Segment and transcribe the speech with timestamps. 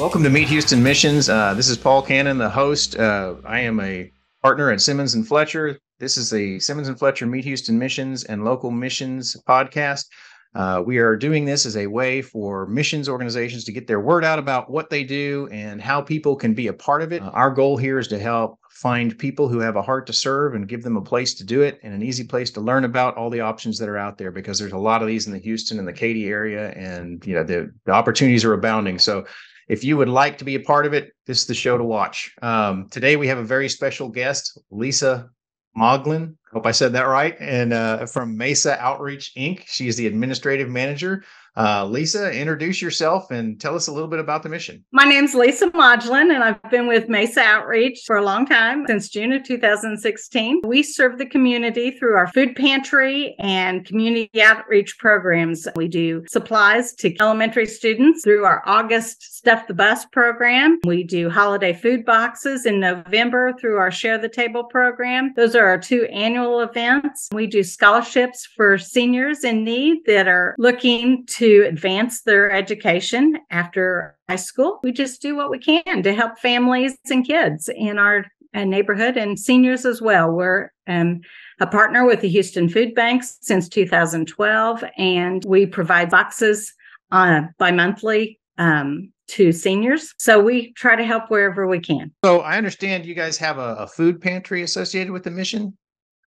[0.00, 1.28] Welcome to Meet Houston Missions.
[1.28, 2.96] Uh, this is Paul Cannon, the host.
[2.96, 4.10] Uh, I am a
[4.42, 5.78] partner at Simmons and Fletcher.
[5.98, 10.06] This is the Simmons and Fletcher Meet Houston Missions and Local Missions podcast.
[10.54, 14.24] Uh, we are doing this as a way for missions organizations to get their word
[14.24, 17.20] out about what they do and how people can be a part of it.
[17.20, 20.54] Uh, our goal here is to help find people who have a heart to serve
[20.54, 23.18] and give them a place to do it and an easy place to learn about
[23.18, 25.38] all the options that are out there because there's a lot of these in the
[25.38, 28.98] Houston and the Katy area and you know the, the opportunities are abounding.
[28.98, 29.26] So
[29.70, 31.84] if you would like to be a part of it, this is the show to
[31.84, 32.34] watch.
[32.42, 35.30] Um, today we have a very special guest, Lisa
[35.78, 36.34] Moglin.
[36.52, 37.36] Hope I said that right.
[37.38, 39.64] And uh, from Mesa Outreach Inc.
[39.66, 41.22] She is the administrative manager
[41.56, 44.84] uh, Lisa, introduce yourself and tell us a little bit about the mission.
[44.92, 49.08] My name's Lisa Modglin, and I've been with Mesa Outreach for a long time, since
[49.08, 50.62] June of 2016.
[50.64, 55.66] We serve the community through our food pantry and community outreach programs.
[55.76, 60.78] We do supplies to elementary students through our August Stuff the Bus program.
[60.84, 65.32] We do holiday food boxes in November through our Share the Table program.
[65.36, 67.28] Those are our two annual events.
[67.32, 73.38] We do scholarships for seniors in need that are looking to to advance their education
[73.50, 74.78] after high school.
[74.82, 79.16] We just do what we can to help families and kids in our uh, neighborhood
[79.16, 80.30] and seniors as well.
[80.30, 81.22] We're um,
[81.60, 86.74] a partner with the Houston Food Banks since 2012, and we provide boxes
[87.10, 90.12] uh, bi monthly um, to seniors.
[90.18, 92.12] So we try to help wherever we can.
[92.22, 95.74] So I understand you guys have a, a food pantry associated with the mission.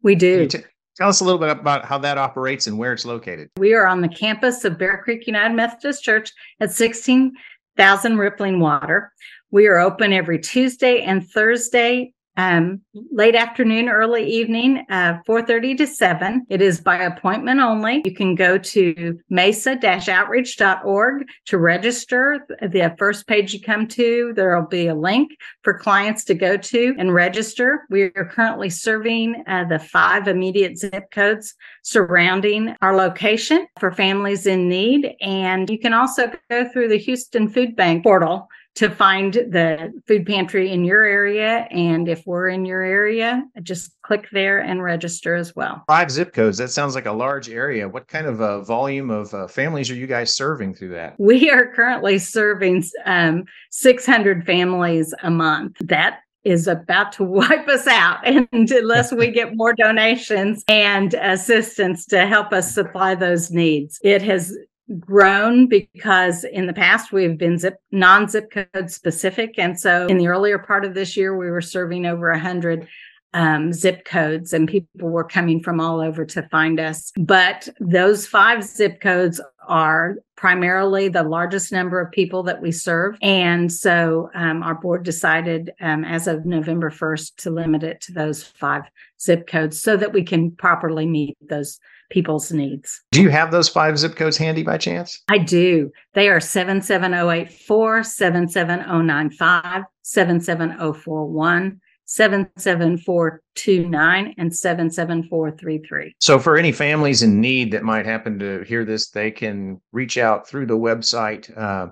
[0.02, 0.48] We do.
[0.48, 3.50] Tell us a little bit about how that operates and where it's located.
[3.58, 9.14] We are on the campus of Bear Creek United Methodist Church at 16,000 Rippling Water.
[9.52, 15.86] We are open every Tuesday and Thursday um, late afternoon, early evening, uh, 4.30 to
[15.86, 16.46] 7.
[16.50, 18.02] It is by appointment only.
[18.06, 22.48] You can go to mesa-outreach.org to register.
[22.62, 25.32] The first page you come to, there will be a link
[25.64, 27.86] for clients to go to and register.
[27.90, 31.54] We are currently serving uh, the five immediate zip codes
[31.84, 35.14] surrounding our location for families in need.
[35.20, 38.48] And you can also go through the Houston Food Bank portal
[38.80, 41.68] to find the food pantry in your area.
[41.70, 45.84] And if we're in your area, just click there and register as well.
[45.86, 46.60] Five zip codes.
[46.60, 47.90] That sounds like a large area.
[47.90, 51.16] What kind of uh, volume of uh, families are you guys serving through that?
[51.20, 55.76] We are currently serving um, 600 families a month.
[55.82, 62.06] That is about to wipe us out and unless we get more donations and assistance
[62.06, 64.58] to help us supply those needs it has
[65.00, 69.56] grown because in the past we've been zip non-zip code specific.
[69.58, 72.88] And so in the earlier part of this year we were serving over 100
[73.34, 77.12] um, zip codes and people were coming from all over to find us.
[77.18, 83.16] But those five zip codes are primarily the largest number of people that we serve
[83.22, 88.12] and so um, our board decided um, as of november 1st to limit it to
[88.12, 88.84] those five
[89.22, 91.80] zip codes so that we can properly meet those
[92.10, 93.02] people's needs.
[93.12, 95.22] Do you have those five zip codes handy by chance?
[95.30, 95.92] I do.
[96.14, 101.82] They are 77084, 77095, 77041.
[102.10, 106.16] 77429 and 77433.
[106.20, 110.18] So, for any families in need that might happen to hear this, they can reach
[110.18, 111.90] out through the website uh,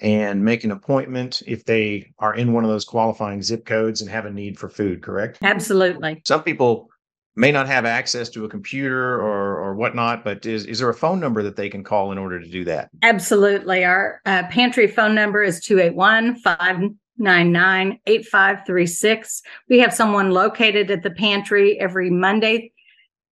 [0.00, 4.08] and make an appointment if they are in one of those qualifying zip codes and
[4.08, 5.38] have a need for food, correct?
[5.42, 6.22] Absolutely.
[6.24, 6.88] Some people
[7.34, 10.94] may not have access to a computer or or whatnot, but is is there a
[10.94, 12.90] phone number that they can call in order to do that?
[13.02, 13.84] Absolutely.
[13.84, 19.42] Our uh, pantry phone number is 281 599 8536.
[19.68, 22.72] We have someone located at the pantry every Monday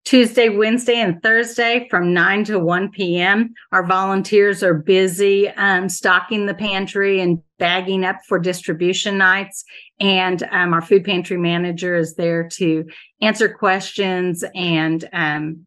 [0.06, 3.52] Tuesday, Wednesday, and Thursday from 9 to 1 p.m.
[3.72, 9.64] Our volunteers are busy um, stocking the pantry and bagging up for distribution nights.
[9.98, 12.84] And um, our food pantry manager is there to
[13.20, 15.66] answer questions and um,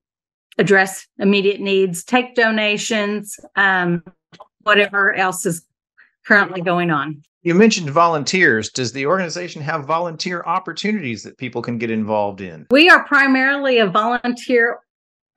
[0.57, 4.01] address immediate needs, take donations, um,
[4.61, 5.65] whatever else is
[6.29, 7.23] currently going on.
[7.41, 8.69] You mentioned volunteers.
[8.69, 12.67] Does the organization have volunteer opportunities that people can get involved in?
[12.69, 14.79] We are primarily a volunteer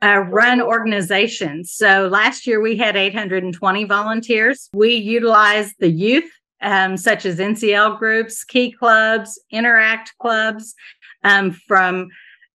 [0.04, 1.64] uh, run organization.
[1.64, 4.68] So last year we had 820 volunteers.
[4.74, 6.30] We utilized the youth,
[6.60, 10.74] um, such as NCL groups, key clubs, interact clubs
[11.24, 12.08] um, from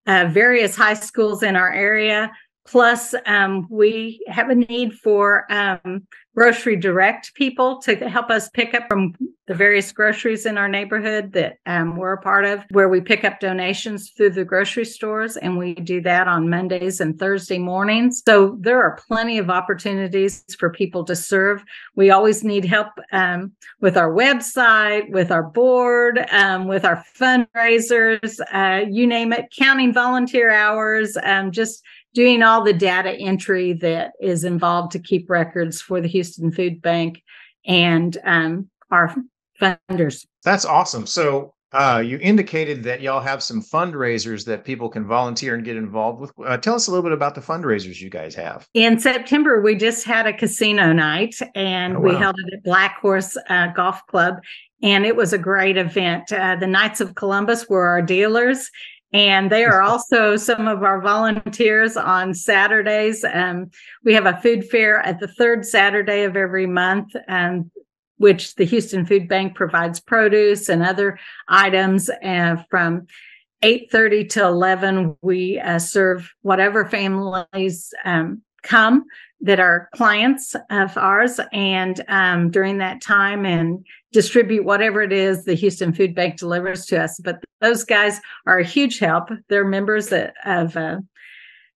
[0.06, 2.32] uh, various high schools in our area.
[2.68, 6.06] Plus, um, we have a need for um,
[6.36, 9.16] grocery direct people to help us pick up from
[9.48, 13.24] the various groceries in our neighborhood that um, we're a part of, where we pick
[13.24, 18.22] up donations through the grocery stores, and we do that on Mondays and Thursday mornings.
[18.28, 21.64] So there are plenty of opportunities for people to serve.
[21.96, 28.40] We always need help um, with our website, with our board, um, with our fundraisers,
[28.52, 31.84] uh, you name it, counting volunteer hours, um, just
[32.18, 36.82] doing all the data entry that is involved to keep records for the Houston Food
[36.82, 37.22] Bank
[37.68, 39.16] and um, our
[39.62, 40.26] funders.
[40.44, 41.06] That's awesome.
[41.06, 45.78] So uh, you indicated that y'all have some fundraisers that people can volunteer and get
[45.78, 46.32] involved with.
[46.44, 48.68] Uh, tell us a little bit about the fundraisers you guys have.
[48.74, 52.10] In September, we just had a casino night and oh, wow.
[52.10, 54.38] we held it at Black Horse uh, Golf Club.
[54.82, 56.32] And it was a great event.
[56.34, 58.72] Uh, the Knights of Columbus were our dealers,
[59.14, 63.24] and they are also some of our volunteers on Saturdays.
[63.24, 63.72] Um,
[64.04, 67.16] we have a food fair at the third Saturday of every month.
[67.28, 67.72] Um,
[68.18, 72.10] which the Houston Food Bank provides produce and other items.
[72.22, 73.08] And from
[73.64, 79.06] 8.30 to 11, we uh, serve whatever families um, come
[79.42, 85.46] that are clients of ours and um, during that time and distribute whatever it is
[85.46, 87.20] the Houston Food Bank delivers to us.
[87.24, 89.30] But those guys are a huge help.
[89.48, 90.98] They're members of uh,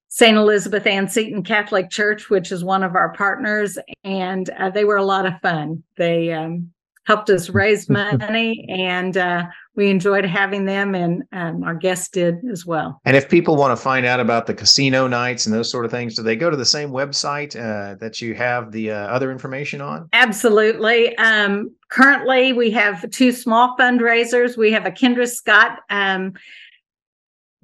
[0.07, 0.35] St.
[0.35, 4.97] Elizabeth Ann Seton Catholic Church, which is one of our partners, and uh, they were
[4.97, 5.83] a lot of fun.
[5.97, 6.71] They um,
[7.05, 9.45] helped us raise money, and uh,
[9.75, 12.99] we enjoyed having them, and um, our guests did as well.
[13.05, 15.91] And if people want to find out about the casino nights and those sort of
[15.91, 19.31] things, do they go to the same website uh, that you have the uh, other
[19.31, 20.09] information on?
[20.13, 21.17] Absolutely.
[21.17, 24.57] Um, currently, we have two small fundraisers.
[24.57, 26.33] We have a Kendra Scott um,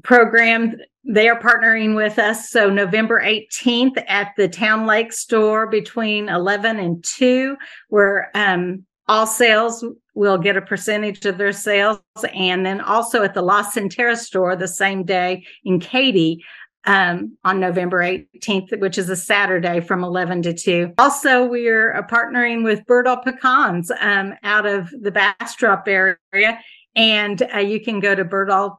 [0.04, 0.78] program
[1.10, 2.50] they are partnering with us.
[2.50, 7.56] So November 18th at the Towne Lake store between 11 and 2,
[7.88, 9.84] where um, all sales
[10.14, 12.00] will get a percentage of their sales.
[12.34, 16.44] And then also at the LaCenterra store the same day in Katy
[16.86, 20.94] um, on November 18th, which is a Saturday from 11 to 2.
[20.98, 26.60] Also, we are uh, partnering with Berdoll Pecans um, out of the Bastrop area.
[26.96, 28.78] And uh, you can go to berdoll.com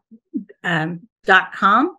[0.64, 1.96] um,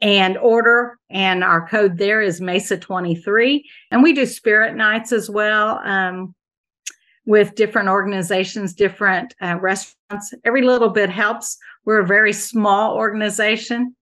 [0.00, 0.98] and order.
[1.10, 3.62] And our code there is MESA23.
[3.90, 6.34] And we do spirit nights as well um,
[7.28, 10.32] with different organizations, different uh, restaurants.
[10.46, 11.58] Every little bit helps.
[11.84, 13.94] We're a very small organization.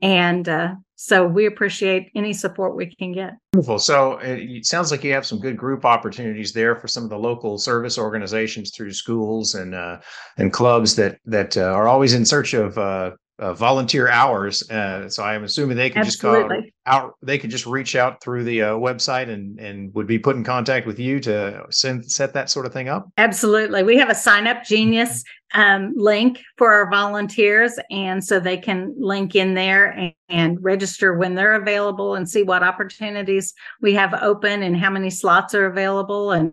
[0.00, 3.34] And uh, so we appreciate any support we can get.
[3.52, 3.80] Wonderful.
[3.80, 7.10] So uh, it sounds like you have some good group opportunities there for some of
[7.10, 9.98] the local service organizations through schools and uh,
[10.36, 13.10] and clubs that that uh, are always in search of uh,
[13.40, 14.68] uh, volunteer hours.
[14.70, 16.42] Uh, so I'm assuming they can Absolutely.
[16.42, 17.14] just call out.
[17.22, 20.44] They could just reach out through the uh, website and and would be put in
[20.44, 23.08] contact with you to send set that sort of thing up.
[23.18, 25.22] Absolutely, we have a sign up genius
[25.54, 31.14] um, link for our volunteers, and so they can link in there and, and register
[31.14, 35.66] when they're available and see what opportunities we have open and how many slots are
[35.66, 36.52] available and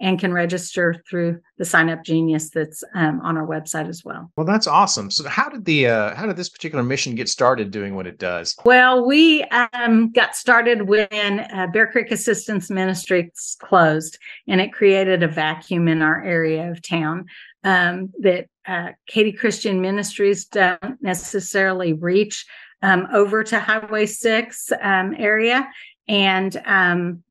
[0.00, 4.30] and can register through the sign up genius that's um, on our website as well
[4.36, 7.70] well that's awesome so how did the uh, how did this particular mission get started
[7.70, 13.56] doing what it does well we um, got started when uh, bear creek assistance ministries
[13.60, 14.18] closed
[14.48, 17.26] and it created a vacuum in our area of town
[17.64, 22.46] um, that uh, katy christian ministries don't necessarily reach
[22.82, 25.68] um, over to highway 6 um, area
[26.08, 27.22] and um,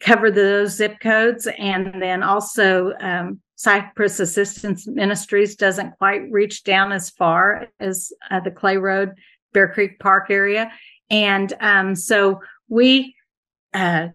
[0.00, 1.46] cover those zip codes.
[1.58, 8.40] And then also, um, Cypress Assistance Ministries doesn't quite reach down as far as uh,
[8.40, 9.12] the Clay Road,
[9.52, 10.72] Bear Creek Park area.
[11.10, 13.14] And um, so we
[13.74, 14.08] uh,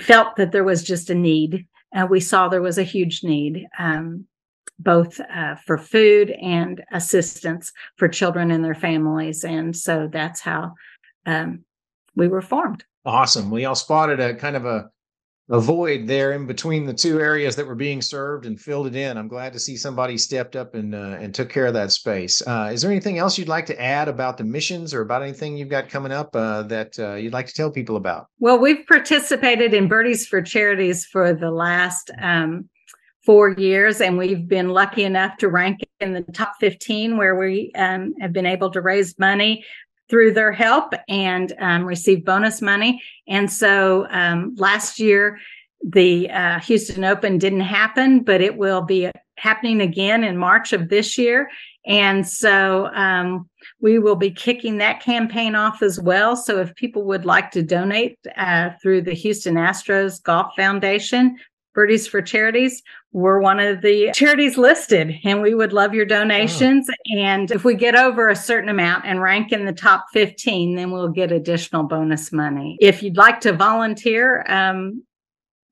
[0.00, 1.66] felt that there was just a need.
[1.94, 4.26] Uh, we saw there was a huge need, um,
[4.78, 9.44] both uh, for food and assistance for children and their families.
[9.44, 10.74] And so that's how
[11.26, 11.64] um,
[12.16, 12.84] we were formed.
[13.04, 13.50] Awesome.
[13.50, 14.90] We all spotted a kind of a
[15.52, 18.96] a void there in between the two areas that were being served and filled it
[18.96, 19.18] in.
[19.18, 22.40] I'm glad to see somebody stepped up and uh, and took care of that space.
[22.46, 25.58] Uh, is there anything else you'd like to add about the missions or about anything
[25.58, 28.28] you've got coming up uh, that uh, you'd like to tell people about?
[28.40, 32.70] Well, we've participated in Birdies for Charities for the last um,
[33.26, 37.70] four years, and we've been lucky enough to rank in the top 15 where we
[37.76, 39.64] um, have been able to raise money
[40.12, 43.02] through their help and um, receive bonus money.
[43.26, 45.38] And so um, last year,
[45.82, 50.90] the uh, Houston Open didn't happen, but it will be happening again in March of
[50.90, 51.48] this year.
[51.86, 53.48] And so um,
[53.80, 56.36] we will be kicking that campaign off as well.
[56.36, 61.38] So if people would like to donate uh, through the Houston Astros Golf Foundation,
[61.72, 66.88] Birdies for Charities, we're one of the charities listed and we would love your donations.
[67.16, 70.90] And if we get over a certain amount and rank in the top 15, then
[70.90, 72.78] we'll get additional bonus money.
[72.80, 75.04] If you'd like to volunteer, um,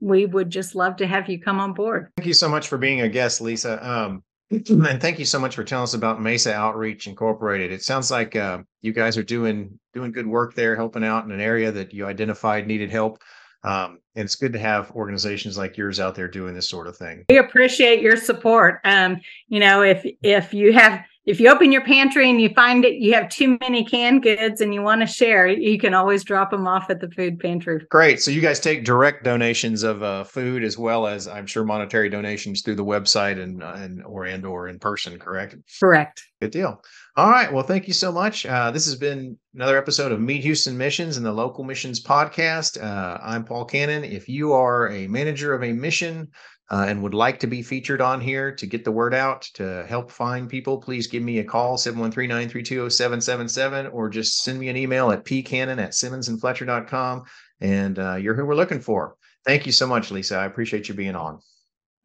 [0.01, 2.09] we would just love to have you come on board.
[2.17, 3.87] Thank you so much for being a guest, Lisa.
[3.89, 7.73] Um, and thank you so much for telling us about Mesa Outreach Incorporated.
[7.73, 11.31] It sounds like uh, you guys are doing doing good work there, helping out in
[11.31, 13.23] an area that you identified needed help.
[13.63, 16.97] Um, and it's good to have organizations like yours out there doing this sort of
[16.97, 17.25] thing.
[17.29, 18.81] We appreciate your support.
[18.85, 22.85] Um, you know, if if you have if you open your pantry and you find
[22.85, 26.25] it you have too many canned goods and you want to share you can always
[26.25, 27.87] drop them off at the food pantry.
[27.89, 28.21] Great.
[28.21, 32.09] So you guys take direct donations of uh, food as well as i'm sure monetary
[32.09, 35.55] donations through the website and uh, and or and or in person correct?
[35.79, 36.23] Correct.
[36.41, 36.83] Good deal.
[37.17, 37.53] All right.
[37.53, 38.45] Well thank you so much.
[38.45, 42.83] Uh, this has been another episode of meet houston missions and the local missions podcast.
[42.83, 44.03] Uh, i'm paul cannon.
[44.03, 46.29] If you are a manager of a mission
[46.71, 49.85] uh, and would like to be featured on here to get the word out to
[49.89, 55.11] help find people, please give me a call, 713-932-0777, or just send me an email
[55.11, 57.25] at pcannon at simmonsandfletcher.com.
[57.61, 59.17] And uh, you're who we're looking for.
[59.45, 60.37] Thank you so much, Lisa.
[60.37, 61.41] I appreciate you being on.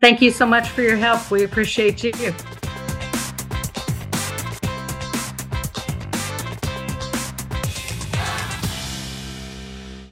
[0.01, 1.31] Thank you so much for your help.
[1.31, 2.11] We appreciate you.